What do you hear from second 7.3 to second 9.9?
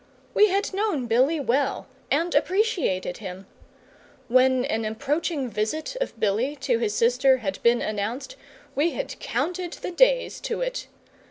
had been announced, we had counted